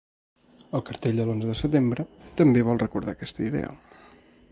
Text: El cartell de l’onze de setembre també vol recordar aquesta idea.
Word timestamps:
El 0.77 0.83
cartell 0.85 1.19
de 1.21 1.27
l’onze 1.27 1.49
de 1.49 1.57
setembre 1.59 2.05
també 2.41 2.65
vol 2.71 2.83
recordar 2.85 3.15
aquesta 3.17 3.47
idea. 3.51 3.71